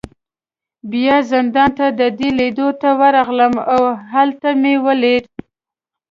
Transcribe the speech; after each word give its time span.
بیا 0.91 1.15
زندان 1.31 1.69
ته 1.77 1.85
د 1.99 2.01
ده 2.17 2.29
لیدو 2.39 2.67
ته 2.81 2.89
ورغلم، 2.99 3.53
او 3.73 3.81
هلته 4.11 4.49
مې 4.61 4.73
ولید. 4.85 5.25